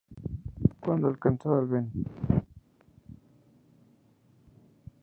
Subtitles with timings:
[0.79, 1.91] Cuando alcanzó al Ven.